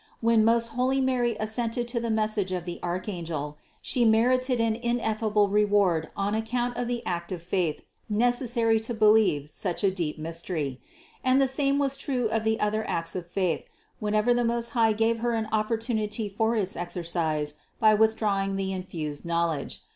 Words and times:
When 0.19 0.43
most 0.43 0.69
holy 0.69 0.99
Mary 0.99 1.37
assented 1.39 1.87
to 1.89 1.99
the 1.99 2.09
message 2.09 2.51
of 2.51 2.65
the 2.65 2.79
archangel, 2.81 3.59
She 3.83 4.03
merited 4.03 4.59
an 4.59 4.73
ineffable 4.75 5.47
reward 5.47 6.09
on 6.17 6.33
ac 6.33 6.45
count 6.47 6.75
of 6.75 6.87
the 6.87 7.05
act 7.05 7.31
of 7.31 7.43
faith 7.43 7.81
necessary 8.09 8.79
to 8.79 8.95
believe 8.95 9.47
such 9.47 9.83
a 9.83 9.91
deep 9.91 10.17
mystery; 10.17 10.81
and 11.23 11.39
the 11.39 11.47
same 11.47 11.77
was 11.77 11.95
true 11.95 12.27
of 12.29 12.47
other 12.59 12.83
acts 12.89 13.15
of 13.15 13.27
faith, 13.29 13.65
whenever 13.99 14.33
the 14.33 14.43
Most 14.43 14.69
High 14.69 14.93
gave 14.93 15.19
Her 15.19 15.33
an 15.33 15.47
opportunity 15.51 16.27
for 16.29 16.55
its 16.55 16.73
382 16.73 16.73
CITY 16.73 16.79
OF 17.09 17.13
GOD 17.13 17.33
exercise 17.35 17.55
by 17.79 17.93
withdrawing 17.93 18.55
the 18.55 18.73
infused 18.73 19.23
knowledge. 19.23 19.83